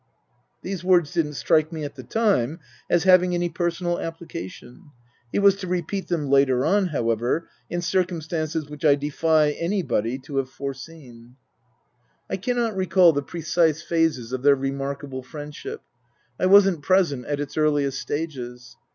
These 0.63 0.83
words 0.83 1.13
didn't 1.13 1.35
strike 1.35 1.71
me 1.71 1.83
at 1.83 1.93
the 1.93 2.01
time 2.01 2.59
as 2.89 3.03
having 3.03 3.35
any 3.35 3.49
personal 3.49 3.99
application. 3.99 4.85
He 5.31 5.37
was 5.37 5.55
to 5.57 5.67
repeat 5.67 6.07
them 6.07 6.27
later 6.27 6.65
on, 6.65 6.87
however, 6.87 7.47
in 7.69 7.83
circumstances 7.83 8.67
which 8.67 8.83
I 8.83 8.95
defy 8.95 9.51
anybody 9.51 10.17
to 10.17 10.37
have 10.37 10.49
foreseen. 10.49 11.35
Book 12.27 12.31
I: 12.31 12.33
My 12.33 12.37
Book 12.37 12.43
29 12.45 12.63
I 12.63 12.65
cannot 12.67 12.75
recall 12.77 13.13
the 13.13 13.21
precise 13.21 13.83
phases 13.83 14.33
of 14.33 14.41
their 14.41 14.55
remarkable 14.55 15.21
friendship. 15.21 15.83
I 16.39 16.47
wasn't 16.47 16.81
present 16.81 17.27
at 17.27 17.39
its 17.39 17.55
earliest 17.55 17.99
stages. 18.01 18.77